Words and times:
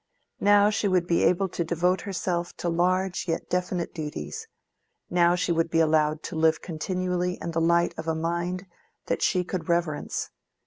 Now 0.39 0.71
she 0.71 0.87
would 0.87 1.05
be 1.05 1.21
able 1.21 1.47
to 1.49 1.63
devote 1.63 2.01
herself 2.01 2.57
to 2.57 2.69
large 2.69 3.27
yet 3.27 3.51
definite 3.51 3.93
duties; 3.93 4.47
now 5.11 5.35
she 5.35 5.51
would 5.51 5.69
be 5.69 5.79
allowed 5.79 6.23
to 6.23 6.35
live 6.35 6.59
continually 6.59 7.37
in 7.39 7.51
the 7.51 7.61
light 7.61 7.93
of 7.99 8.07
a 8.07 8.15
mind 8.15 8.65
that 9.05 9.21
she 9.21 9.43
could 9.43 9.69
reverence. 9.69 10.31